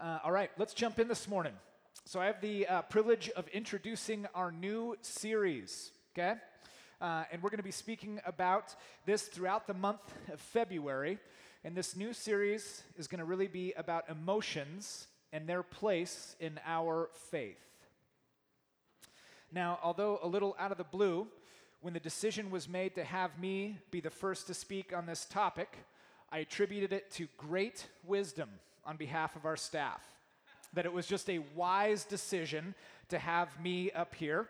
[0.00, 1.52] Uh, all right, let's jump in this morning.
[2.04, 6.34] So, I have the uh, privilege of introducing our new series, okay?
[7.00, 8.74] Uh, and we're going to be speaking about
[9.06, 10.00] this throughout the month
[10.32, 11.18] of February.
[11.62, 16.58] And this new series is going to really be about emotions and their place in
[16.66, 17.62] our faith.
[19.52, 21.28] Now, although a little out of the blue,
[21.82, 25.24] when the decision was made to have me be the first to speak on this
[25.24, 25.78] topic,
[26.32, 28.48] I attributed it to great wisdom
[28.86, 30.02] on behalf of our staff.
[30.72, 32.74] That it was just a wise decision
[33.08, 34.48] to have me up here.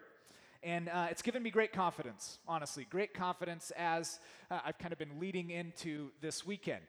[0.62, 4.18] And uh, it's given me great confidence, honestly, great confidence as
[4.50, 6.84] uh, I've kind of been leading into this weekend.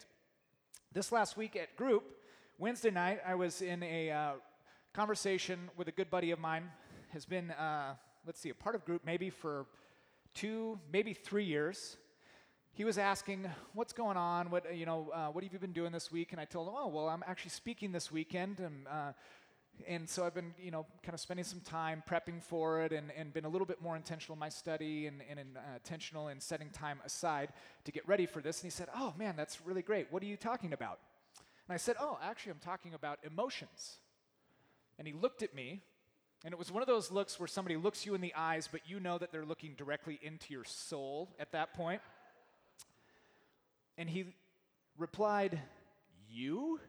[0.94, 2.04] This last week at group,
[2.58, 4.32] Wednesday night, I was in a uh,
[4.94, 6.72] conversation with a good buddy of mine,
[7.12, 9.66] has been, uh, let's see, a part of group maybe for
[10.34, 11.98] two, maybe three years
[12.76, 14.52] he was asking, "What's going on?
[14.52, 15.10] What you know?
[15.14, 17.24] Uh, what have you been doing this week?" And I told him, "Oh, well, I'm
[17.26, 19.14] actually speaking this weekend." And, uh,
[19.88, 23.12] and so I've been, you know, kind of spending some time prepping for it, and,
[23.18, 26.42] and been a little bit more intentional in my study and, and uh, intentional in
[26.42, 27.54] setting time aside
[27.86, 28.60] to get ready for this.
[28.60, 30.08] And he said, "Oh man, that's really great.
[30.12, 31.00] What are you talking about?"
[31.70, 34.00] And I said, "Oh, actually, I'm talking about emotions."
[35.00, 35.82] And he looked at me,
[36.44, 38.82] and it was one of those looks where somebody looks you in the eyes, but
[38.86, 42.02] you know that they're looking directly into your soul at that point.
[43.98, 44.26] And he
[44.98, 45.60] replied,
[46.30, 46.80] You?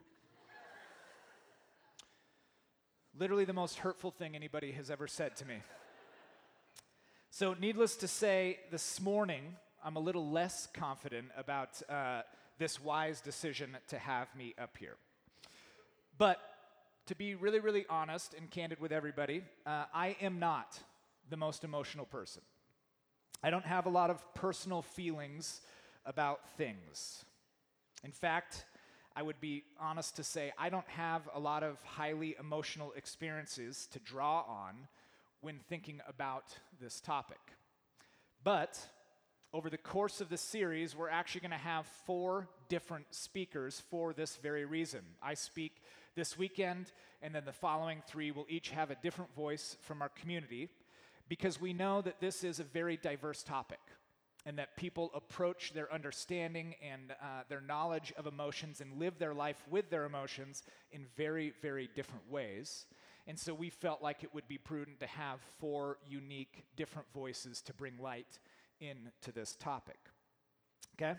[3.19, 5.57] Literally the most hurtful thing anybody has ever said to me.
[7.31, 12.23] So, needless to say, this morning, I'm a little less confident about uh,
[12.59, 14.97] this wise decision to have me up here.
[16.19, 16.41] But
[17.07, 20.79] to be really, really honest and candid with everybody, uh, I am not
[21.31, 22.43] the most emotional person.
[23.43, 25.61] I don't have a lot of personal feelings
[26.07, 27.25] about things.
[28.05, 28.65] In fact,
[29.15, 33.89] I would be honest to say I don't have a lot of highly emotional experiences
[33.93, 34.89] to draw on
[35.41, 36.45] when thinking about
[36.81, 37.41] this topic.
[38.45, 38.79] But
[39.53, 44.13] over the course of the series, we're actually going to have four different speakers for
[44.13, 45.01] this very reason.
[45.23, 45.83] I speak
[46.14, 46.92] this weekend,
[47.23, 50.69] and then the following three will each have a different voice from our community
[51.29, 53.80] because we know that this is a very diverse topic
[54.46, 59.34] and that people approach their understanding and uh, their knowledge of emotions and live their
[59.34, 60.62] life with their emotions
[60.92, 62.86] in very, very different ways.
[63.27, 67.61] And so we felt like it would be prudent to have four unique, different voices
[67.62, 68.39] to bring light
[68.80, 69.98] into this topic.
[70.95, 71.18] Okay?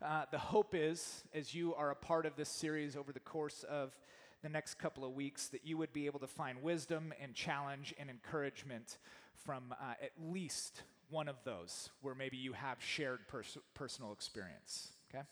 [0.00, 3.64] Uh, the hope is, as you are a part of this series over the course
[3.68, 3.96] of
[4.42, 7.92] the next couple of weeks, that you would be able to find wisdom and challenge
[7.98, 8.98] and encouragement
[9.34, 10.82] from uh, at least
[11.14, 14.90] one of those where maybe you have shared pers- personal experience.
[15.08, 15.22] Okay?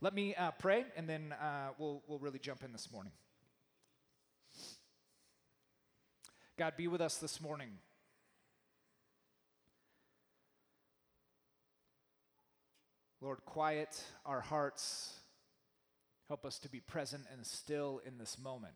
[0.00, 3.10] Let me uh, pray, and then uh, we'll, we'll really jump in this morning.
[6.56, 7.70] God, be with us this morning.
[13.20, 15.14] Lord, quiet our hearts.
[16.28, 18.74] Help us to be present and still in this moment.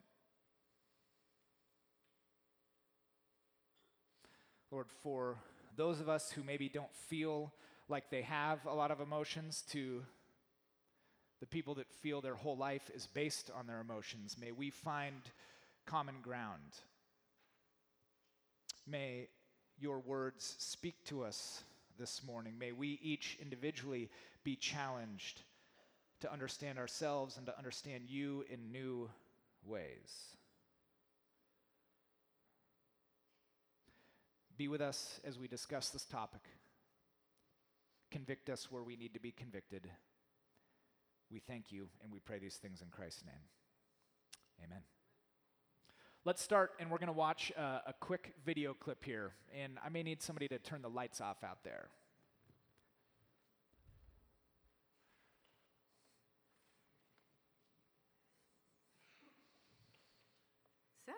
[4.73, 5.37] Lord, for
[5.77, 7.53] those of us who maybe don't feel
[7.89, 10.03] like they have a lot of emotions to
[11.41, 14.37] the people that feel their whole life is based on their emotions.
[14.41, 15.21] May we find
[15.87, 16.61] common ground.
[18.87, 19.29] May
[19.79, 21.65] your words speak to us
[21.99, 22.55] this morning.
[22.59, 24.09] May we each individually
[24.45, 25.43] be challenged
[26.21, 29.11] to understand ourselves and to understand you in new
[29.67, 30.37] ways.
[34.63, 36.43] Be with us as we discuss this topic.
[38.13, 39.91] Convict us where we need to be convicted.
[41.33, 43.43] We thank you and we pray these things in Christ's name.
[44.65, 44.83] Amen.
[46.25, 49.33] Let's start, and we're going to watch uh, a quick video clip here.
[49.53, 51.89] And I may need somebody to turn the lights off out there.
[61.05, 61.13] So,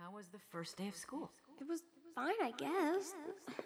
[0.00, 1.32] how was the first day of school?
[1.60, 1.82] It was
[2.14, 3.14] fine, I guess.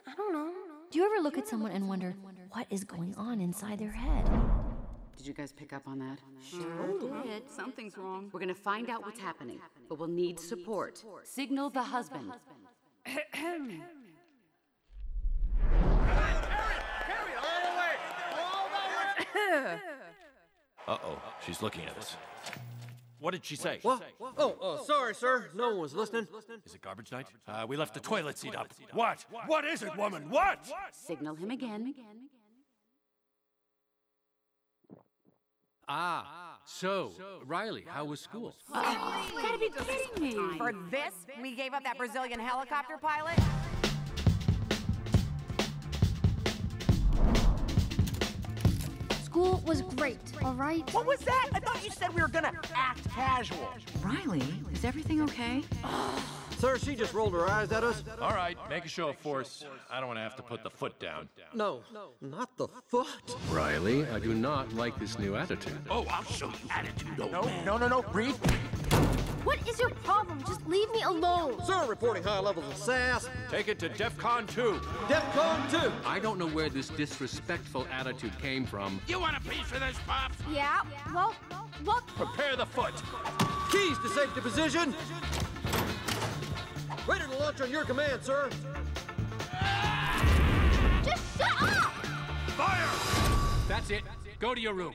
[0.06, 0.50] I don't know.
[0.91, 2.15] Do you ever look at someone and wonder
[2.50, 4.29] what is going on inside their head?
[5.17, 6.19] Did you guys pick up on that?
[6.43, 7.50] Sure did.
[7.50, 8.31] Something's wrong.
[8.33, 11.05] We're gonna find out what's happening, but we'll need support.
[11.25, 12.33] Signal the husband.
[20.87, 22.17] Uh oh, she's looking at us.
[23.20, 23.79] What did she say?
[23.82, 24.03] What?
[24.37, 25.47] Oh, uh, sorry, sir.
[25.55, 26.26] No one was listening.
[26.65, 27.26] Is it garbage night?
[27.47, 28.73] Uh, we left the toilet seat up.
[28.93, 29.25] What?
[29.47, 30.31] What is it, woman?
[30.31, 30.70] What?
[30.93, 31.94] Signal him again.
[35.91, 37.12] Ah, so,
[37.47, 38.55] Riley, how was school?
[38.69, 40.59] You gotta be kidding me.
[40.59, 43.38] For this, we gave up that Brazilian helicopter pilot?
[49.38, 50.93] School was great, all right?
[50.93, 51.50] What was that?
[51.52, 53.69] I thought you said we were gonna act casual.
[54.02, 54.43] Riley,
[54.73, 55.62] is everything okay?
[56.58, 58.02] Sir, she just rolled her eyes at us.
[58.20, 59.64] All right, make a show of force.
[59.88, 61.29] I don't want to have to put the foot down.
[61.55, 61.82] No,
[62.20, 63.06] not the foot.
[63.52, 65.79] Riley, I do not like this new attitude.
[65.88, 67.64] Oh, I'll show you attitude, old No, man.
[67.64, 68.35] no, no, no, breathe.
[69.49, 70.45] What is your problem?
[70.47, 71.56] Just leave me alone.
[71.65, 73.31] Sir, reporting high levels of sass.
[73.50, 74.79] Take it to DEFCON 2.
[75.09, 75.91] DEFCON 2.
[76.05, 79.00] I don't know where this disrespectful attitude came from.
[79.09, 80.37] You want a piece of this, Pops?
[80.53, 80.83] Yeah,
[81.15, 81.35] well,
[81.83, 82.06] look.
[82.09, 82.93] Prepare the foot.
[83.73, 84.95] Keys to safety position.
[87.06, 88.50] Ready to launch on your command, sir.
[91.03, 91.91] Just shut up!
[92.55, 93.67] Fire!
[93.67, 94.03] That's it.
[94.41, 94.93] Go to your room.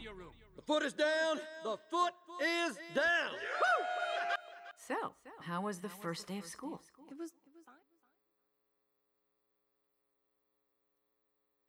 [0.55, 1.39] The foot is down.
[1.63, 3.31] The foot is down.
[4.87, 6.81] So, how was the first day of school?
[7.09, 7.31] It was.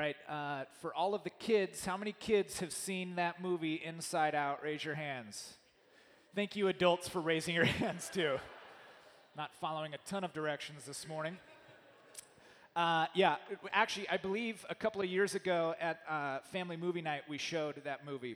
[0.01, 4.35] Right, uh, for all of the kids, how many kids have seen that movie Inside
[4.35, 4.65] Out?
[4.65, 5.55] Raise your hands.
[6.35, 8.39] Thank you, adults, for raising your hands too.
[9.37, 11.39] Not following a ton of directions this morning.
[12.75, 13.37] Uh, yeah,
[13.73, 17.81] actually, I believe a couple of years ago at uh, Family Movie Night, we showed
[17.85, 18.35] that movie.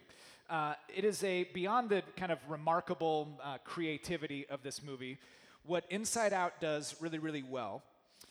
[0.48, 5.18] Uh, it is a beyond the kind of remarkable uh, creativity of this movie.
[5.64, 7.82] What Inside Out does really, really well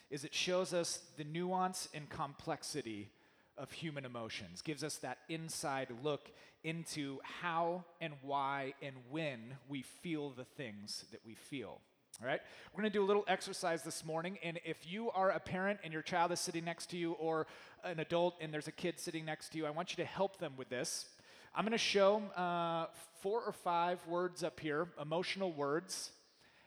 [0.10, 3.10] is it shows us the nuance and complexity
[3.56, 6.32] of human emotions, gives us that inside look
[6.64, 11.80] into how and why and when we feel the things that we feel.
[12.20, 12.42] All right?
[12.74, 14.40] We're going to do a little exercise this morning.
[14.42, 17.46] And if you are a parent and your child is sitting next to you, or
[17.84, 20.40] an adult and there's a kid sitting next to you, I want you to help
[20.40, 21.06] them with this.
[21.58, 22.86] I'm going to show uh,
[23.22, 26.12] four or five words up here, emotional words.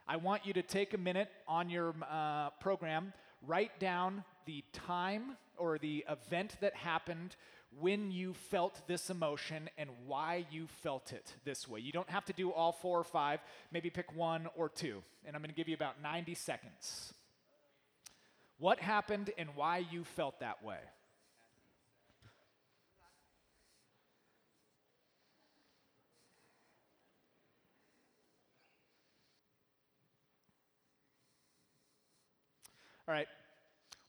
[0.09, 3.13] I want you to take a minute on your uh, program,
[3.47, 7.37] write down the time or the event that happened
[7.79, 11.79] when you felt this emotion and why you felt it this way.
[11.79, 13.39] You don't have to do all four or five,
[13.71, 15.05] maybe pick one or two.
[15.25, 17.15] And I'm going to give you about 90 seconds.
[18.59, 20.79] What happened and why you felt that way?
[33.11, 33.27] All right.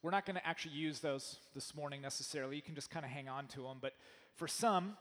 [0.03, 2.56] We're not going to actually use those this morning necessarily.
[2.56, 3.77] You can just kind of hang on to them.
[3.81, 3.94] But
[4.36, 4.95] for some,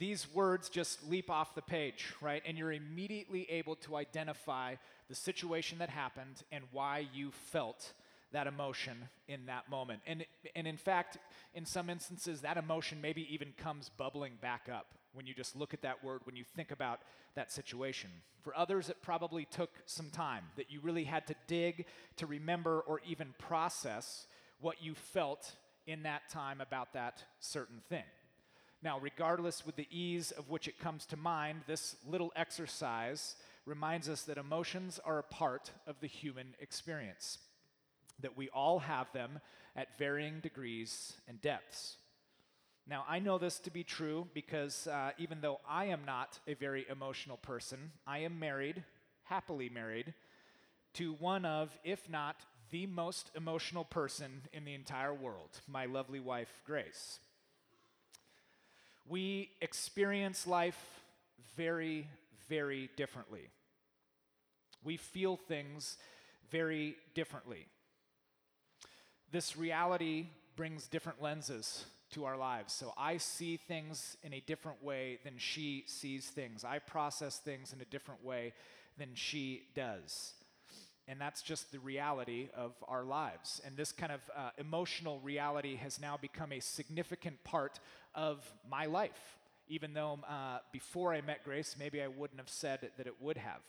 [0.00, 2.42] these words just leap off the page, right?
[2.44, 4.74] And you're immediately able to identify
[5.08, 7.92] the situation that happened and why you felt
[8.32, 8.96] that emotion
[9.28, 10.00] in that moment.
[10.08, 10.26] And,
[10.56, 11.16] and in fact,
[11.54, 15.72] in some instances, that emotion maybe even comes bubbling back up when you just look
[15.72, 17.00] at that word, when you think about
[17.34, 18.10] that situation.
[18.42, 21.86] For others, it probably took some time that you really had to dig
[22.16, 24.26] to remember or even process
[24.60, 28.04] what you felt in that time about that certain thing.
[28.82, 34.08] Now, regardless with the ease of which it comes to mind, this little exercise reminds
[34.08, 37.38] us that emotions are a part of the human experience,
[38.20, 39.40] that we all have them
[39.74, 41.96] at varying degrees and depths.
[42.88, 46.54] Now, I know this to be true because uh, even though I am not a
[46.54, 48.84] very emotional person, I am married,
[49.24, 50.14] happily married,
[50.94, 52.36] to one of, if not
[52.70, 57.18] the most emotional person in the entire world, my lovely wife, Grace.
[59.08, 60.78] We experience life
[61.56, 62.06] very,
[62.48, 63.48] very differently.
[64.84, 65.96] We feel things
[66.50, 67.66] very differently.
[69.32, 72.72] This reality brings different lenses to our lives.
[72.72, 76.64] So I see things in a different way than she sees things.
[76.64, 78.52] I process things in a different way
[78.98, 80.32] than she does.
[81.08, 83.60] And that's just the reality of our lives.
[83.64, 87.78] And this kind of uh, emotional reality has now become a significant part
[88.14, 92.90] of my life, even though uh, before I met Grace, maybe I wouldn't have said
[92.96, 93.60] that it would have.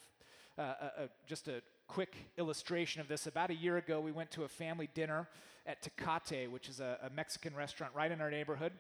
[0.58, 3.28] Uh, uh, uh, just a quick illustration of this.
[3.28, 5.28] About a year ago, we went to a family dinner
[5.66, 8.72] at Tecate, which is a, a Mexican restaurant right in our neighborhood.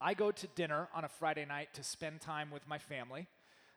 [0.00, 3.26] I go to dinner on a Friday night to spend time with my family,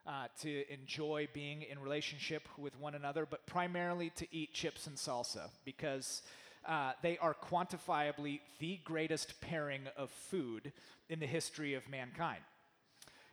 [0.06, 4.96] uh, to enjoy being in relationship with one another, but primarily to eat chips and
[4.96, 6.22] salsa because
[6.68, 10.72] uh, they are quantifiably the greatest pairing of food
[11.10, 12.42] in the history of mankind.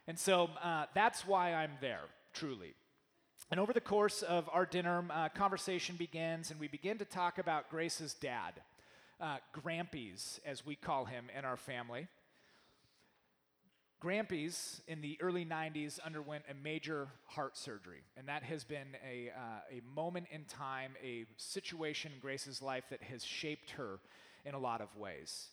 [0.07, 2.75] And so uh, that's why I'm there, truly.
[3.51, 7.39] And over the course of our dinner, uh, conversation begins, and we begin to talk
[7.39, 8.55] about Grace's dad,
[9.21, 12.09] uh, Grampy's, as we call him in our family.
[14.03, 19.31] Grampy's in the early 90s underwent a major heart surgery, and that has been a,
[19.31, 23.99] uh, a moment in time, a situation in Grace's life that has shaped her
[24.45, 25.49] in a lot of ways.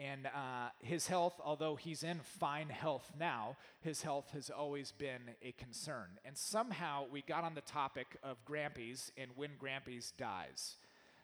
[0.00, 5.34] And uh, his health, although he's in fine health now, his health has always been
[5.42, 6.06] a concern.
[6.24, 10.76] And somehow we got on the topic of Grampy's and when Grampy's dies.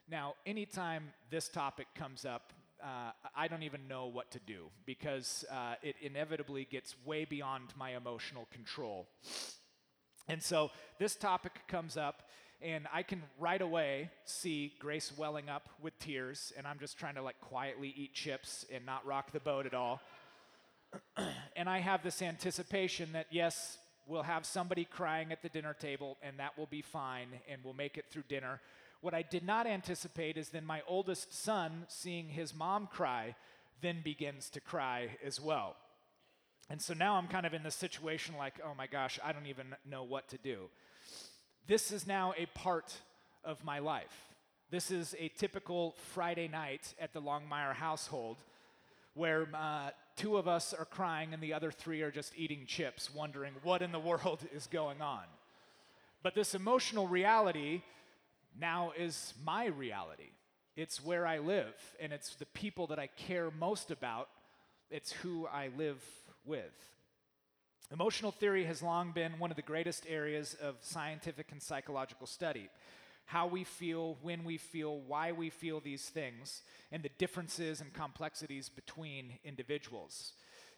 [0.09, 5.45] Now, anytime this topic comes up, uh, I don't even know what to do because
[5.51, 9.07] uh, it inevitably gets way beyond my emotional control.
[10.29, 12.29] And so this topic comes up,
[12.63, 17.15] and I can right away see Grace welling up with tears, and I'm just trying
[17.15, 20.01] to like quietly eat chips and not rock the boat at all.
[21.57, 26.19] and I have this anticipation that yes, we'll have somebody crying at the dinner table,
[26.23, 28.61] and that will be fine, and we'll make it through dinner.
[29.01, 33.35] What I did not anticipate is then my oldest son, seeing his mom cry,
[33.81, 35.77] then begins to cry as well.
[36.69, 39.47] And so now I'm kind of in this situation like, oh my gosh, I don't
[39.47, 40.69] even know what to do.
[41.71, 42.93] This is now a part
[43.45, 44.35] of my life.
[44.73, 48.39] This is a typical Friday night at the Longmire household
[49.15, 53.15] where uh, two of us are crying and the other three are just eating chips,
[53.15, 55.23] wondering what in the world is going on.
[56.25, 57.83] But this emotional reality
[58.59, 60.33] now is my reality.
[60.75, 64.29] It's where I live, and it's the people that I care most about.
[64.91, 66.03] It's who I live
[66.45, 66.75] with.
[67.93, 72.69] Emotional theory has long been one of the greatest areas of scientific and psychological study.
[73.25, 77.93] How we feel, when we feel, why we feel these things, and the differences and
[77.93, 80.35] complexities between individuals.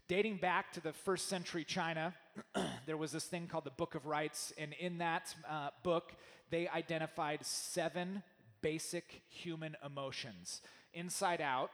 [0.08, 2.14] Dating back to the first century China,
[2.86, 6.14] there was this thing called the Book of Rites, and in that uh, book,
[6.48, 8.22] they identified seven
[8.62, 10.62] basic human emotions.
[10.94, 11.70] Inside Out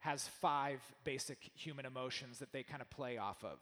[0.00, 3.58] has five basic human emotions that they kind of play off of.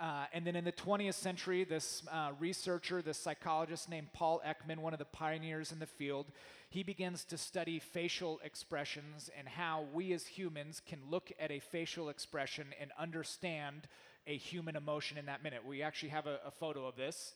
[0.00, 4.78] Uh, and then in the 20th century, this uh, researcher, this psychologist named Paul Ekman,
[4.78, 6.26] one of the pioneers in the field,
[6.70, 11.60] he begins to study facial expressions and how we as humans can look at a
[11.60, 13.86] facial expression and understand
[14.26, 15.66] a human emotion in that minute.
[15.66, 17.34] We actually have a, a photo of this.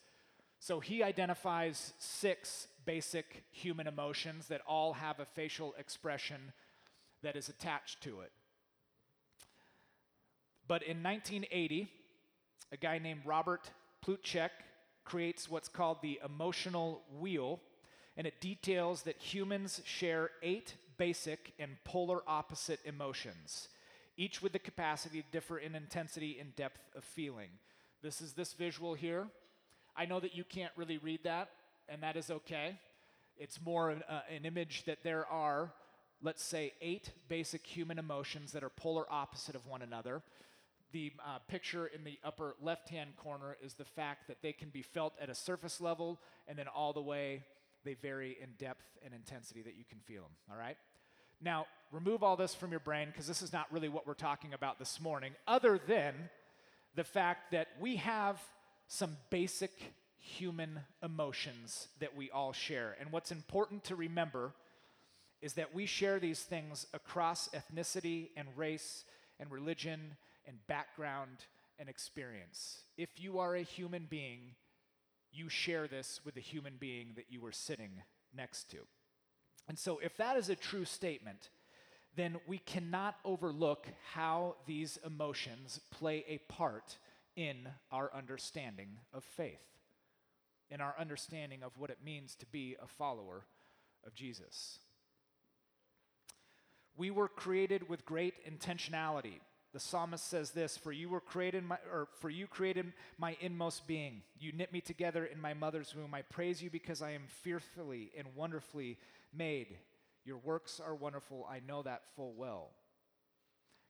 [0.59, 6.53] So he identifies six basic human emotions that all have a facial expression
[7.23, 8.33] that is attached to it.
[10.69, 11.89] But in 1980,
[12.73, 13.71] a guy named Robert
[14.05, 14.51] Plutchik
[15.05, 17.61] creates what's called the emotional wheel,
[18.17, 23.69] and it details that humans share eight basic and polar opposite emotions,
[24.17, 27.51] each with the capacity to differ in intensity and depth of feeling.
[28.03, 29.27] This is this visual here.
[29.97, 31.51] I know that you can't really read that,
[31.89, 32.79] and that is okay.
[33.39, 35.73] It's more an, uh, an image that there are,
[36.23, 40.23] let's say, eight basic human emotions that are polar opposite of one another.
[40.93, 44.69] The uh, picture in the upper left hand corner is the fact that they can
[44.69, 47.43] be felt at a surface level, and then all the way
[47.85, 50.77] they vary in depth and intensity that you can feel them, all right?
[51.41, 54.55] Now, remove all this from your brain because this is not really what we're talking
[54.55, 56.15] about this morning, other than
[56.95, 58.41] the fact that we have
[58.89, 62.97] some basic human emotions that we all share.
[63.01, 64.53] And what's important to remember
[65.43, 69.05] is that we share these things across ethnicity and race
[69.39, 70.17] and religion
[70.47, 71.45] and background
[71.79, 72.83] and experience.
[72.97, 74.55] If you are a human being,
[75.33, 78.03] you share this with the human being that you are sitting
[78.35, 78.79] next to.
[79.69, 81.51] And so, if that is a true statement,
[82.15, 86.99] then we cannot overlook how these emotions play a part
[87.37, 89.67] in our understanding of faith,
[90.71, 93.45] in our understanding of what it means to be a follower
[94.07, 94.79] of Jesus.
[96.97, 99.41] We were created with great intentionality.
[99.77, 103.87] The psalmist says this, for you were created my, or for you created my inmost
[103.87, 104.23] being.
[104.41, 106.15] You knit me together in my mother's womb.
[106.15, 108.97] I praise you because I am fearfully and wonderfully
[109.35, 109.77] made.
[110.25, 111.47] Your works are wonderful.
[111.47, 112.71] I know that full well.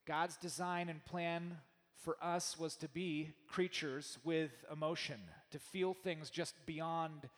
[0.08, 1.56] God's design and plan
[2.02, 5.20] for us was to be creatures with emotion,
[5.52, 7.28] to feel things just beyond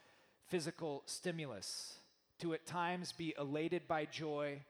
[0.47, 1.99] physical stimulus,
[2.39, 4.63] to at times be elated by joy,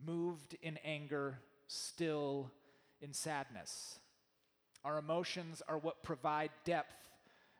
[0.00, 2.52] moved in anger, still
[3.04, 3.98] in sadness.
[4.84, 6.96] Our emotions are what provide depth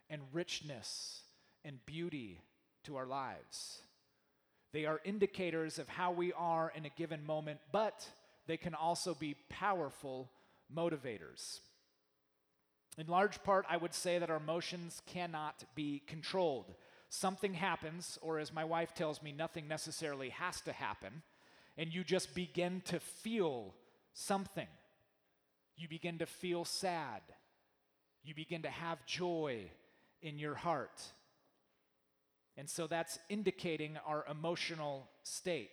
[0.08, 1.20] and richness
[1.64, 2.40] and beauty
[2.84, 3.80] to our lives.
[4.72, 8.08] They are indicators of how we are in a given moment, but
[8.46, 10.30] they can also be powerful
[10.74, 11.60] motivators.
[12.96, 16.74] In large part, I would say that our emotions cannot be controlled.
[17.08, 21.22] Something happens, or as my wife tells me, nothing necessarily has to happen,
[21.76, 23.74] and you just begin to feel
[24.12, 24.68] something.
[25.76, 27.22] You begin to feel sad.
[28.22, 29.70] You begin to have joy
[30.22, 31.02] in your heart.
[32.56, 35.70] And so that's indicating our emotional state.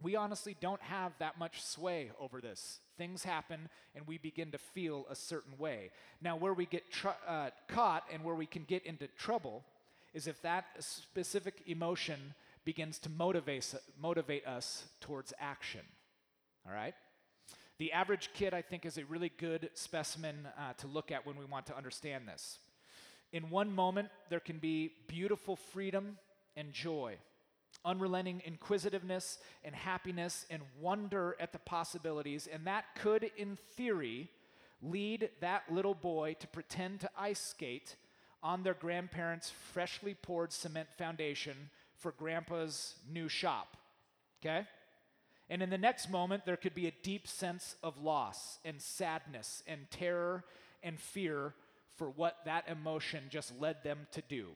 [0.00, 2.78] We honestly don't have that much sway over this.
[2.96, 5.90] Things happen and we begin to feel a certain way.
[6.20, 9.64] Now, where we get tr- uh, caught and where we can get into trouble
[10.14, 12.34] is if that specific emotion
[12.64, 15.80] begins to motivate, motivate us towards action.
[16.66, 16.94] All right?
[17.78, 21.36] The average kid, I think, is a really good specimen uh, to look at when
[21.36, 22.58] we want to understand this.
[23.32, 26.18] In one moment, there can be beautiful freedom
[26.56, 27.18] and joy,
[27.84, 34.28] unrelenting inquisitiveness and happiness and wonder at the possibilities, and that could, in theory,
[34.82, 37.94] lead that little boy to pretend to ice skate
[38.42, 43.76] on their grandparents' freshly poured cement foundation for grandpa's new shop.
[44.40, 44.66] Okay?
[45.50, 49.62] And in the next moment, there could be a deep sense of loss and sadness
[49.66, 50.44] and terror
[50.82, 51.54] and fear
[51.96, 54.48] for what that emotion just led them to do.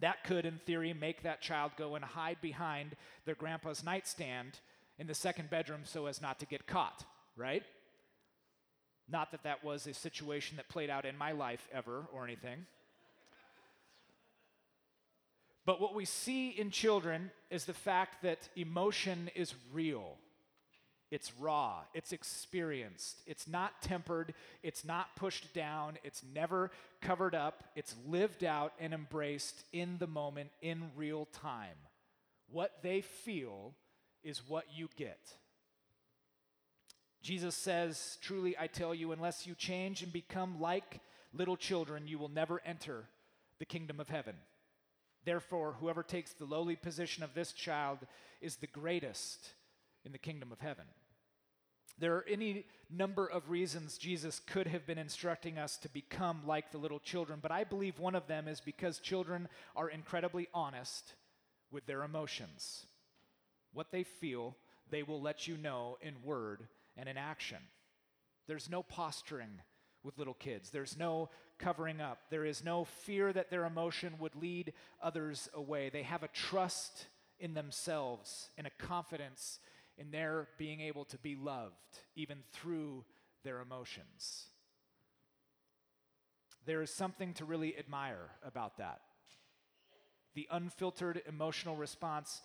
[0.00, 4.60] That could, in theory, make that child go and hide behind their grandpa's nightstand
[4.98, 7.04] in the second bedroom so as not to get caught,
[7.36, 7.62] right?
[9.08, 12.66] Not that that was a situation that played out in my life ever or anything.
[15.68, 20.16] But what we see in children is the fact that emotion is real.
[21.10, 24.32] It's raw, it's experienced, it's not tempered,
[24.62, 26.70] it's not pushed down, it's never
[27.02, 31.76] covered up, it's lived out and embraced in the moment in real time.
[32.50, 33.74] What they feel
[34.24, 35.34] is what you get.
[37.22, 41.00] Jesus says, Truly I tell you, unless you change and become like
[41.34, 43.04] little children, you will never enter
[43.58, 44.36] the kingdom of heaven.
[45.28, 47.98] Therefore, whoever takes the lowly position of this child
[48.40, 49.52] is the greatest
[50.02, 50.86] in the kingdom of heaven.
[51.98, 56.72] There are any number of reasons Jesus could have been instructing us to become like
[56.72, 61.12] the little children, but I believe one of them is because children are incredibly honest
[61.70, 62.86] with their emotions.
[63.74, 64.56] What they feel,
[64.88, 67.58] they will let you know in word and in action.
[68.46, 69.60] There's no posturing
[70.02, 70.70] with little kids.
[70.70, 72.18] There's no covering up.
[72.30, 75.90] There is no fear that their emotion would lead others away.
[75.90, 77.06] They have a trust
[77.38, 79.58] in themselves and a confidence
[79.96, 81.74] in their being able to be loved,
[82.14, 83.04] even through
[83.44, 84.46] their emotions.
[86.66, 89.00] There is something to really admire about that.
[90.34, 92.42] The unfiltered emotional response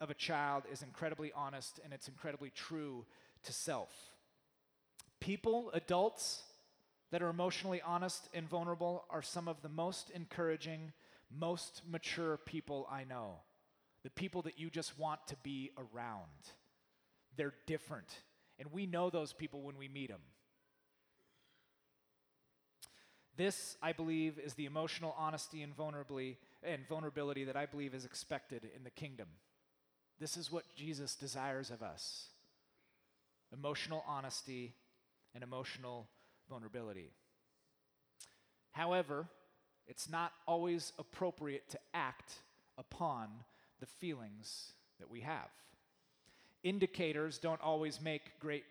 [0.00, 3.04] of a child is incredibly honest and it's incredibly true
[3.44, 3.90] to self.
[5.20, 6.42] People, adults,
[7.10, 10.92] that are emotionally honest and vulnerable are some of the most encouraging,
[11.34, 13.36] most mature people I know.
[14.04, 16.52] The people that you just want to be around.
[17.36, 18.08] They're different.
[18.58, 20.20] And we know those people when we meet them.
[23.36, 28.04] This, I believe, is the emotional honesty and vulnerability, and vulnerability that I believe is
[28.04, 29.28] expected in the kingdom.
[30.18, 32.28] This is what Jesus desires of us
[33.50, 34.74] emotional honesty
[35.34, 36.06] and emotional
[36.48, 37.10] vulnerability.
[38.72, 39.26] However,
[39.86, 42.34] it's not always appropriate to act
[42.76, 43.28] upon
[43.80, 45.48] the feelings that we have.
[46.62, 48.64] Indicators don't always make great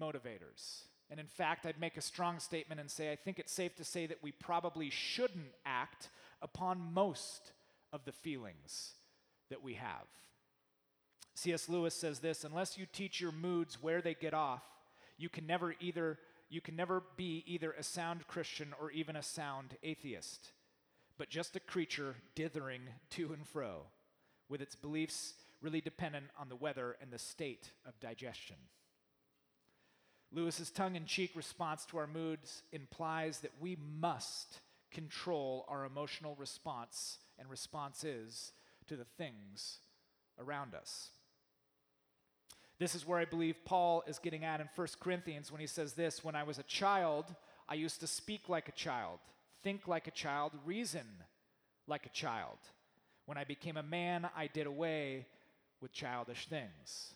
[0.00, 0.82] motivators.
[1.10, 3.84] And in fact, I'd make a strong statement and say I think it's safe to
[3.84, 6.08] say that we probably shouldn't act
[6.42, 7.52] upon most
[7.92, 8.92] of the feelings
[9.50, 10.06] that we have.
[11.34, 11.68] C.S.
[11.68, 14.62] Lewis says this unless you teach your moods where they get off,
[15.18, 16.18] you can never either
[16.54, 20.52] you can never be either a sound Christian or even a sound atheist,
[21.18, 23.86] but just a creature dithering to and fro,
[24.48, 28.56] with its beliefs really dependent on the weather and the state of digestion.
[30.30, 34.60] Lewis's tongue in cheek response to our moods implies that we must
[34.92, 38.52] control our emotional response and responses
[38.86, 39.78] to the things
[40.38, 41.10] around us.
[42.78, 45.92] This is where I believe Paul is getting at in 1 Corinthians when he says
[45.92, 47.34] this When I was a child,
[47.68, 49.20] I used to speak like a child,
[49.62, 51.06] think like a child, reason
[51.86, 52.58] like a child.
[53.26, 55.26] When I became a man, I did away
[55.80, 57.14] with childish things.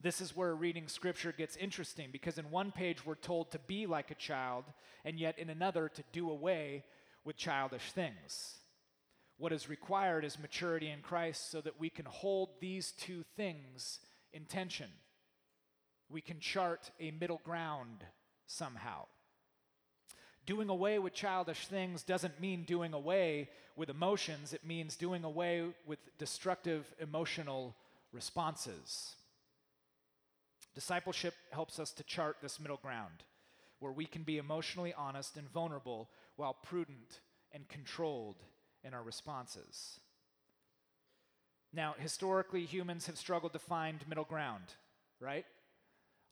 [0.00, 3.86] This is where reading scripture gets interesting because in one page we're told to be
[3.86, 4.64] like a child,
[5.04, 6.84] and yet in another to do away
[7.24, 8.58] with childish things.
[9.38, 13.98] What is required is maturity in Christ so that we can hold these two things
[14.32, 14.88] in tension.
[16.08, 18.04] We can chart a middle ground
[18.46, 19.06] somehow.
[20.46, 25.64] Doing away with childish things doesn't mean doing away with emotions, it means doing away
[25.86, 27.74] with destructive emotional
[28.12, 29.16] responses.
[30.74, 33.24] Discipleship helps us to chart this middle ground
[33.80, 37.20] where we can be emotionally honest and vulnerable while prudent
[37.52, 38.36] and controlled
[38.86, 39.98] in our responses.
[41.72, 44.64] Now, historically, humans have struggled to find middle ground,
[45.20, 45.44] right?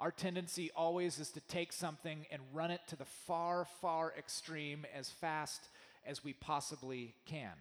[0.01, 4.87] Our tendency always is to take something and run it to the far, far extreme
[4.97, 5.69] as fast
[6.07, 7.53] as we possibly can.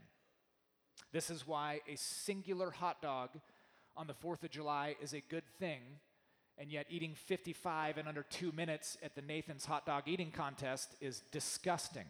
[1.11, 3.29] This is why a singular hot dog
[3.97, 5.81] on the 4th of July is a good thing,
[6.57, 10.95] and yet eating 55 in under two minutes at the Nathan's hot dog eating contest
[11.01, 12.05] is disgusting.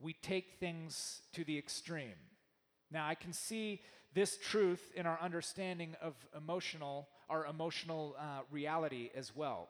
[0.00, 2.18] We take things to the extreme.
[2.90, 3.80] Now, I can see
[4.14, 9.68] this truth in our understanding of emotional, our emotional uh, reality as well.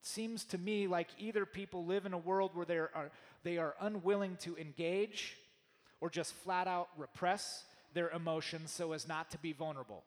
[0.00, 3.10] It seems to me like either people live in a world where they are,
[3.44, 5.36] they are unwilling to engage
[6.00, 10.02] or just flat out repress their emotions so as not to be vulnerable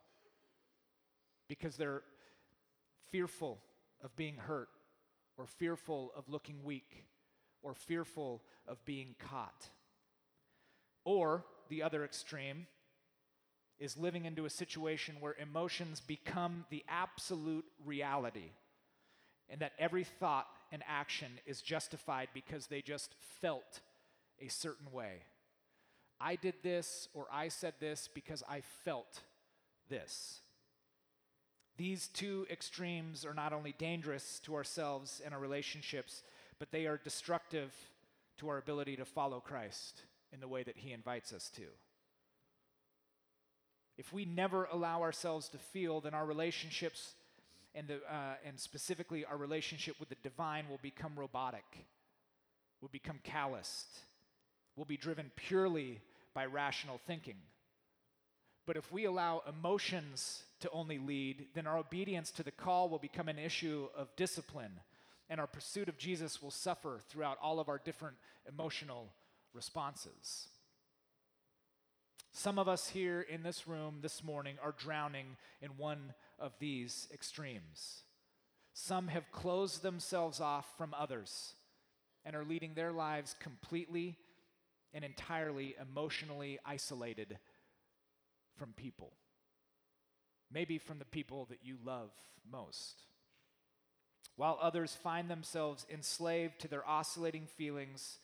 [1.48, 2.04] because they're
[3.12, 3.58] fearful
[4.04, 4.70] of being hurt
[5.38, 7.06] or fearful of looking weak
[7.62, 9.69] or fearful of being caught.
[11.04, 12.67] Or the other extreme
[13.80, 18.52] is living into a situation where emotions become the absolute reality
[19.50, 23.80] and that every thought and action is justified because they just felt
[24.39, 25.24] a certain way.
[26.19, 29.22] I did this or I said this because I felt
[29.89, 30.41] this.
[31.78, 36.24] These two extremes are not only dangerous to ourselves and our relationships,
[36.60, 37.74] but they are destructive
[38.38, 41.63] to our ability to follow Christ in the way that He invites us to.
[43.98, 47.13] If we never allow ourselves to feel, then our relationships
[47.76, 51.65] and, the, uh, and specifically our relationship with the divine will become robotic,
[52.82, 54.00] will become calloused,
[54.76, 56.00] will be driven purely
[56.34, 57.36] by rational thinking.
[58.65, 63.00] But if we allow emotions to only lead, then our obedience to the call will
[63.00, 64.80] become an issue of discipline,
[65.30, 68.15] and our pursuit of Jesus will suffer throughout all of our different
[68.48, 69.10] emotional
[69.54, 70.48] responses.
[72.32, 77.08] Some of us here in this room this morning are drowning in one of these
[77.13, 78.04] extremes.
[78.74, 81.54] Some have closed themselves off from others
[82.24, 84.15] and are leading their lives completely
[84.94, 87.38] and entirely emotionally isolated
[88.58, 89.13] from people.
[90.52, 92.12] Maybe from the people that you love
[92.50, 93.04] most.
[94.39, 98.19] While others find themselves enslaved to their oscillating feelings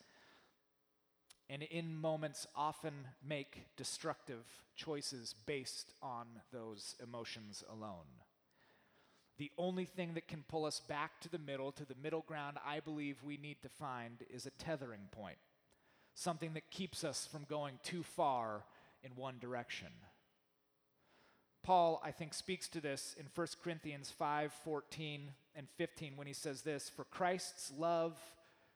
[1.50, 4.46] and in moments often make destructive
[4.78, 8.24] choices based on those emotions alone.
[9.38, 12.60] The only thing that can pull us back to the middle, to the middle ground,
[12.66, 15.40] I believe we need to find is a tethering point,
[16.14, 18.64] something that keeps us from going too far
[19.04, 19.90] in one direction.
[21.62, 26.34] Paul, I think, speaks to this in 1 Corinthians 5 14 and 15 when he
[26.34, 28.18] says this For Christ's love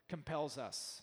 [0.08, 1.02] compels us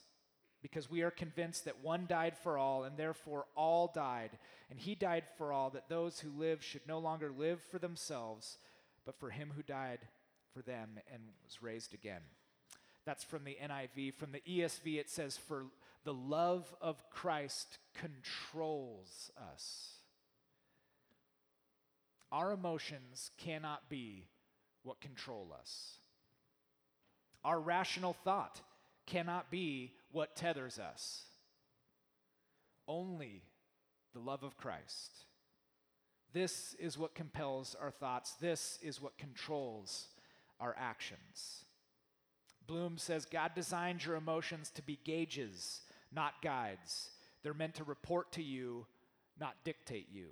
[0.63, 4.31] because we are convinced that one died for all, and therefore all died.
[4.69, 8.59] And he died for all, that those who live should no longer live for themselves,
[9.05, 10.01] but for him who died
[10.53, 12.23] for them and was raised again.
[13.05, 14.15] That's from the NIV.
[14.15, 15.67] From the ESV, it says, For
[16.05, 19.91] the love of Christ controls us.
[22.33, 24.25] Our emotions cannot be
[24.87, 25.99] what control us.
[27.45, 28.61] Our rational thought
[29.07, 31.23] cannot be what tethers us.
[32.89, 33.43] Only
[34.15, 35.13] the love of Christ.
[36.33, 38.35] This is what compels our thoughts.
[38.35, 40.09] This is what controls
[40.61, 41.65] our actions.
[42.67, 47.11] Bloom says God designed your emotions to be gauges, not guides.
[47.43, 48.87] They're meant to report to you,
[49.39, 50.29] not dictate you.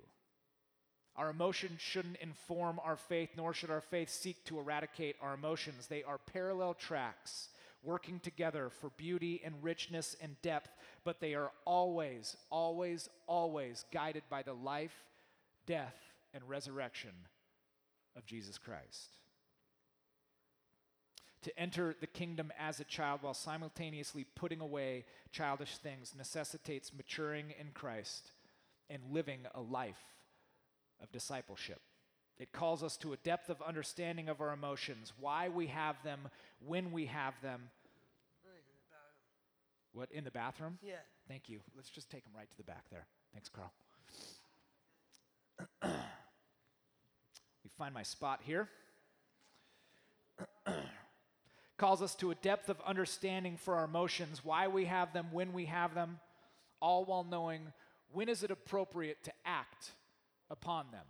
[1.17, 5.87] Our emotions shouldn't inform our faith, nor should our faith seek to eradicate our emotions.
[5.87, 7.49] They are parallel tracks
[7.83, 10.71] working together for beauty and richness and depth,
[11.03, 14.95] but they are always, always, always guided by the life,
[15.65, 15.95] death,
[16.33, 17.11] and resurrection
[18.17, 19.17] of Jesus Christ.
[21.43, 27.53] To enter the kingdom as a child while simultaneously putting away childish things necessitates maturing
[27.59, 28.31] in Christ
[28.89, 30.14] and living a life
[31.01, 31.81] of discipleship.
[32.37, 36.19] It calls us to a depth of understanding of our emotions, why we have them,
[36.65, 37.69] when we have them.
[39.93, 40.77] What, in the bathroom?
[40.81, 40.95] Yeah.
[41.29, 41.61] Thank you.
[41.73, 43.05] Let's just take them right to the back there.
[43.33, 43.71] Thanks, Carl.
[45.81, 45.91] Let
[47.63, 48.67] me find my spot here.
[51.77, 55.53] calls us to a depth of understanding for our emotions, why we have them, when
[55.53, 56.19] we have them,
[56.81, 57.61] all while knowing
[58.11, 59.91] when is it appropriate to act
[60.49, 61.05] upon them.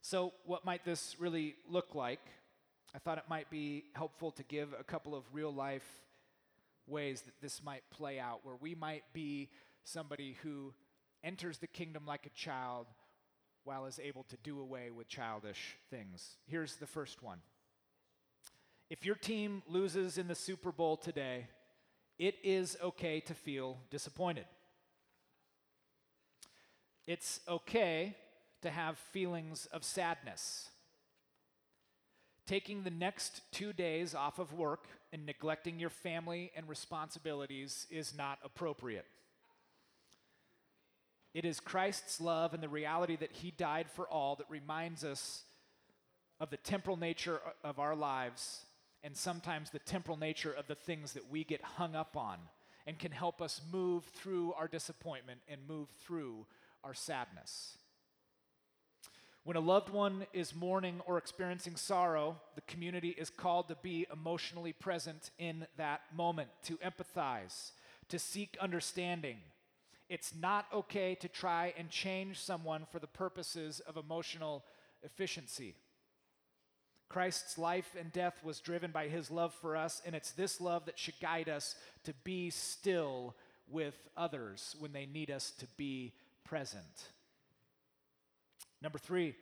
[0.00, 2.20] So, what might this really look like?
[2.94, 5.86] I thought it might be helpful to give a couple of real life
[6.86, 9.48] ways that this might play out, where we might be
[9.82, 10.72] somebody who
[11.22, 12.86] enters the kingdom like a child
[13.64, 16.36] while is able to do away with childish things.
[16.46, 17.38] Here's the first one.
[18.90, 21.46] If your team loses in the Super Bowl today,
[22.18, 24.44] it is okay to feel disappointed.
[27.06, 28.16] It's okay
[28.62, 30.70] to have feelings of sadness.
[32.46, 38.14] Taking the next two days off of work and neglecting your family and responsibilities is
[38.16, 39.06] not appropriate.
[41.34, 45.42] It is Christ's love and the reality that He died for all that reminds us
[46.40, 48.64] of the temporal nature of our lives
[49.02, 52.38] and sometimes the temporal nature of the things that we get hung up on
[52.86, 56.46] and can help us move through our disappointment and move through
[56.84, 57.78] our sadness.
[59.44, 64.06] When a loved one is mourning or experiencing sorrow, the community is called to be
[64.10, 67.72] emotionally present in that moment, to empathize,
[68.08, 69.36] to seek understanding.
[70.08, 74.64] It's not okay to try and change someone for the purposes of emotional
[75.02, 75.74] efficiency.
[77.10, 80.86] Christ's life and death was driven by his love for us, and it's this love
[80.86, 83.34] that should guide us to be still
[83.68, 86.12] with others when they need us to be
[86.44, 87.10] present.
[88.82, 89.34] Number three,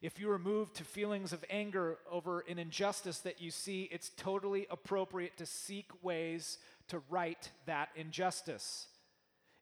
[0.00, 4.10] if you are moved to feelings of anger over an injustice that you see, it's
[4.16, 6.58] totally appropriate to seek ways
[6.88, 8.86] to right that injustice.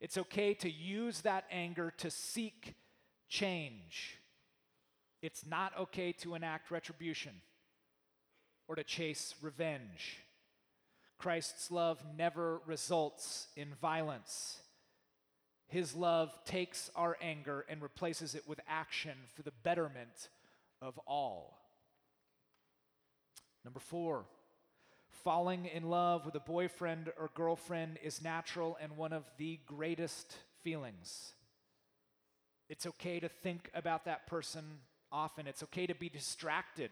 [0.01, 2.75] It's okay to use that anger to seek
[3.29, 4.19] change.
[5.23, 7.33] It's not okay to enact retribution
[8.69, 10.19] or to chase revenge.
[11.19, 14.61] Christ's love never results in violence.
[15.69, 20.29] His love takes our anger and replaces it with action for the betterment
[20.81, 21.59] of all.
[23.65, 24.27] Number four,
[25.25, 30.37] falling in love with a boyfriend or girlfriend is natural and one of the greatest
[30.63, 31.33] feelings.
[32.69, 34.65] It's okay to think about that person
[35.11, 35.49] often.
[35.49, 36.91] It's okay to be distracted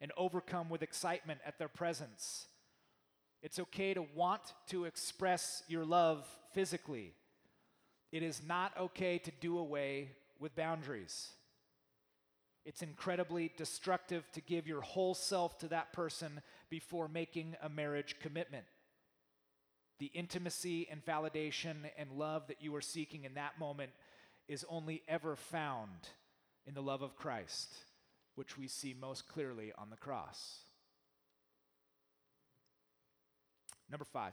[0.00, 2.46] and overcome with excitement at their presence.
[3.42, 7.14] It's okay to want to express your love physically.
[8.12, 11.28] It is not okay to do away with boundaries.
[12.64, 18.16] It's incredibly destructive to give your whole self to that person before making a marriage
[18.20, 18.64] commitment.
[19.98, 23.92] The intimacy and validation and love that you are seeking in that moment
[24.48, 26.08] is only ever found
[26.66, 27.72] in the love of Christ,
[28.34, 30.60] which we see most clearly on the cross.
[33.90, 34.32] Number five,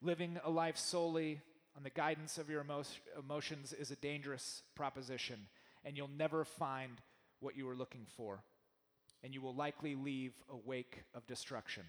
[0.00, 1.40] living a life solely
[1.76, 2.84] on the guidance of your emo-
[3.18, 5.38] emotions is a dangerous proposition,
[5.84, 7.00] and you'll never find
[7.40, 8.42] what you are looking for,
[9.22, 11.84] and you will likely leave a wake of destruction.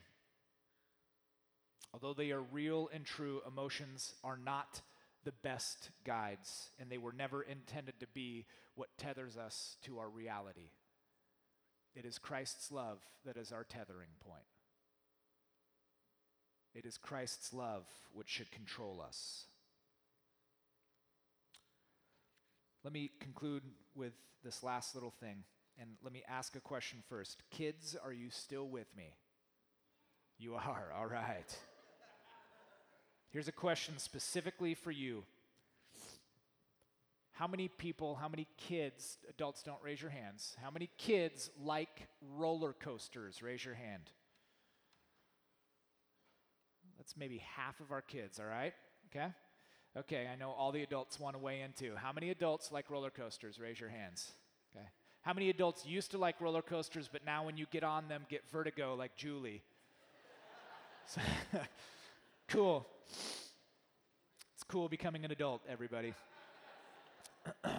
[1.94, 4.82] Although they are real and true, emotions are not
[5.24, 8.46] the best guides, and they were never intended to be
[8.76, 10.72] what tethers us to our reality.
[11.96, 14.44] It is Christ's love that is our tethering point.
[16.74, 19.46] It is Christ's love which should control us.
[22.86, 23.64] Let me conclude
[23.96, 25.38] with this last little thing,
[25.82, 27.42] and let me ask a question first.
[27.50, 29.16] Kids, are you still with me?
[30.38, 31.58] You are, all right.
[33.32, 35.24] Here's a question specifically for you.
[37.32, 42.08] How many people, how many kids, adults don't raise your hands, how many kids like
[42.38, 43.42] roller coasters?
[43.42, 44.12] Raise your hand.
[47.00, 48.76] That's maybe half of our kids, all right?
[49.10, 49.34] Okay?
[49.98, 51.94] Okay, I know all the adults want to weigh in too.
[51.96, 53.60] How many adults like roller coasters?
[53.60, 54.32] Raise your hands.
[54.76, 54.86] Okay.
[55.22, 58.26] How many adults used to like roller coasters, but now when you get on them,
[58.30, 59.64] get vertigo like Julie?
[62.50, 62.86] cool.
[63.10, 66.14] It's cool becoming an adult, everybody.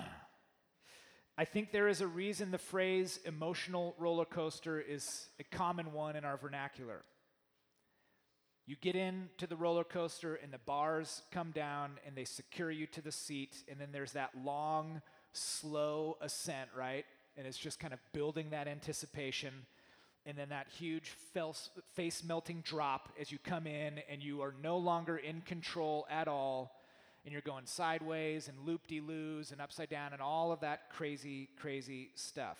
[1.38, 6.16] I think there is a reason the phrase emotional roller coaster is a common one
[6.16, 7.02] in our vernacular.
[8.68, 12.88] You get into the roller coaster, and the bars come down, and they secure you
[12.88, 15.02] to the seat, and then there's that long,
[15.32, 17.04] slow ascent, right?
[17.36, 19.52] And it's just kind of building that anticipation.
[20.24, 21.12] And then that huge
[21.94, 26.26] face melting drop as you come in, and you are no longer in control at
[26.26, 26.72] all.
[27.24, 30.90] And you're going sideways and loop de loos and upside down and all of that
[30.90, 32.58] crazy, crazy stuff.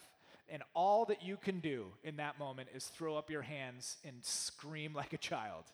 [0.48, 4.24] And all that you can do in that moment is throw up your hands and
[4.24, 5.64] scream like a child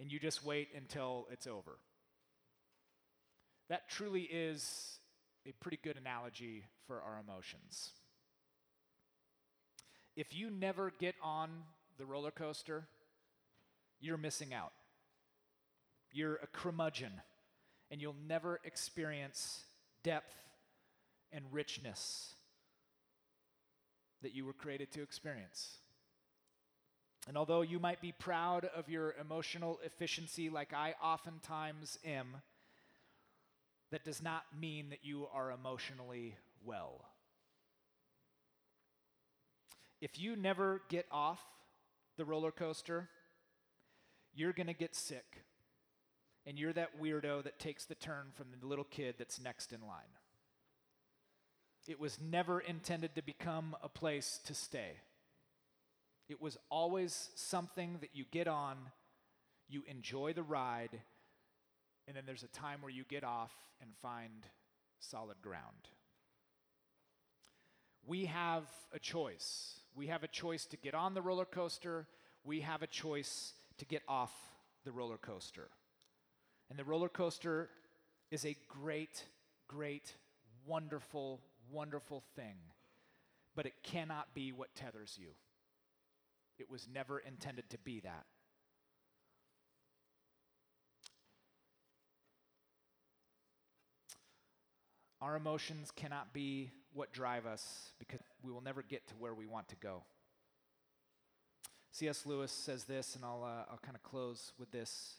[0.00, 1.78] and you just wait until it's over.
[3.68, 4.98] That truly is
[5.46, 7.90] a pretty good analogy for our emotions.
[10.16, 11.50] If you never get on
[11.98, 12.86] the roller coaster,
[14.00, 14.72] you're missing out.
[16.12, 17.12] You're a curmudgeon,
[17.90, 19.64] and you'll never experience
[20.02, 20.34] depth
[21.32, 22.34] and richness
[24.22, 25.78] that you were created to experience.
[27.26, 32.36] And although you might be proud of your emotional efficiency, like I oftentimes am,
[33.90, 37.04] that does not mean that you are emotionally well.
[40.00, 41.40] If you never get off
[42.16, 43.08] the roller coaster,
[44.34, 45.42] you're going to get sick.
[46.46, 49.80] And you're that weirdo that takes the turn from the little kid that's next in
[49.80, 50.14] line.
[51.88, 54.98] It was never intended to become a place to stay.
[56.28, 58.76] It was always something that you get on,
[59.68, 61.00] you enjoy the ride,
[62.08, 64.46] and then there's a time where you get off and find
[64.98, 65.88] solid ground.
[68.06, 69.80] We have a choice.
[69.94, 72.06] We have a choice to get on the roller coaster,
[72.44, 74.32] we have a choice to get off
[74.84, 75.68] the roller coaster.
[76.70, 77.70] And the roller coaster
[78.30, 79.24] is a great,
[79.68, 80.14] great,
[80.66, 82.56] wonderful, wonderful thing,
[83.54, 85.28] but it cannot be what tethers you.
[86.58, 88.24] It was never intended to be that.
[95.20, 99.46] Our emotions cannot be what drive us because we will never get to where we
[99.46, 100.02] want to go.
[101.92, 102.26] C.S.
[102.26, 105.14] Lewis says this, and I'll, uh, I'll kind of close with this.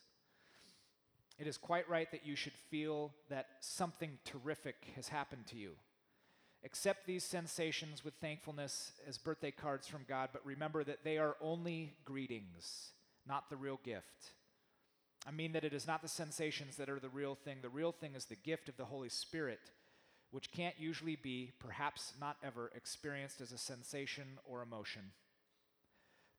[1.40, 5.72] It is quite right that you should feel that something terrific has happened to you.
[6.68, 11.38] Accept these sensations with thankfulness as birthday cards from God, but remember that they are
[11.40, 12.90] only greetings,
[13.26, 14.34] not the real gift.
[15.26, 17.60] I mean that it is not the sensations that are the real thing.
[17.62, 19.62] The real thing is the gift of the Holy Spirit
[20.32, 25.04] which can't usually be, perhaps not ever, experienced as a sensation or emotion.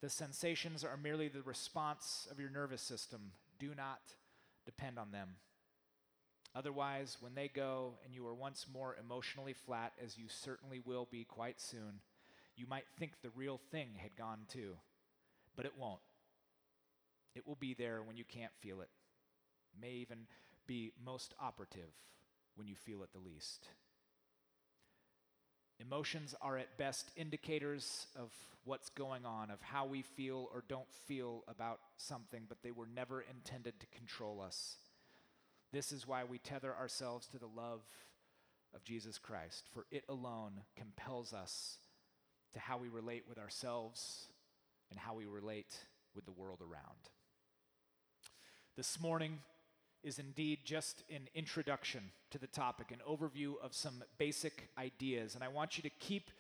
[0.03, 3.33] The sensations are merely the response of your nervous system.
[3.59, 4.01] Do not
[4.67, 5.37] depend on them.
[6.59, 11.07] Otherwise, when they go and you are once more emotionally flat, as you certainly will
[11.09, 12.01] be quite soon,
[12.57, 14.75] you might think the real thing had gone too.
[15.55, 16.01] But it won't.
[17.37, 18.89] It will be there when you can't feel it.
[19.73, 20.27] it may even
[20.67, 21.93] be most operative
[22.57, 23.69] when you feel it the least.
[25.79, 28.33] Emotions are at best indicators of
[28.65, 32.89] what's going on, of how we feel or don't feel about something, but they were
[32.93, 34.75] never intended to control us.
[35.73, 37.83] This is why we tether ourselves to the love
[38.75, 41.79] of Jesus Christ, for it alone compels us
[42.53, 44.29] to how we relate with ourselves
[44.91, 45.77] and how we relate
[46.15, 47.11] with the world around.
[48.77, 49.39] This morning,
[50.03, 55.35] is indeed just an introduction to the topic, an overview of some basic ideas.
[55.35, 56.31] And I want you to keep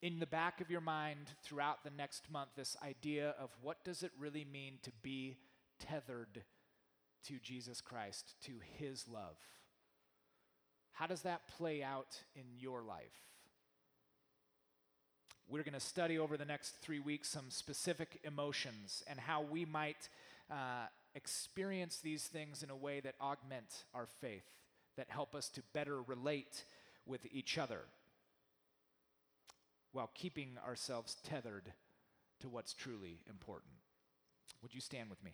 [0.00, 4.02] in the back of your mind throughout the next month this idea of what does
[4.02, 5.36] it really mean to be
[5.80, 6.42] tethered
[7.26, 9.36] to Jesus Christ, to his love.
[10.92, 13.22] How does that play out in your life?
[15.48, 19.64] We're going to study over the next three weeks some specific emotions and how we
[19.64, 20.08] might
[20.50, 24.44] uh, experience these things in a way that augment our faith,
[24.96, 26.64] that help us to better relate
[27.06, 27.80] with each other
[29.92, 31.72] while keeping ourselves tethered
[32.40, 33.72] to what's truly important.
[34.62, 35.32] Would you stand with me?